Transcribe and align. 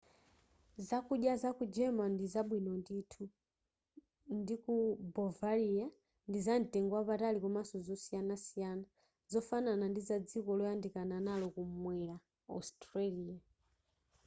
zakudya 0.89 1.33
zaku 1.41 1.63
germany 1.75 2.13
ndi 2.15 2.25
zabwino 2.33 2.71
ndithu 2.81 3.23
ndi 4.39 4.55
ku 4.63 4.73
bovaria 5.15 5.85
ndizamtengo 6.27 6.91
wapatali 6.97 7.37
komanso 7.43 7.75
zosiyanasiyana 7.87 8.85
zofanana 9.31 9.85
ndi 9.89 10.01
za 10.09 10.17
dziko 10.27 10.49
loyandikana 10.59 11.15
nalo 11.25 11.45
kumwera 11.55 12.15
austria 12.55 13.37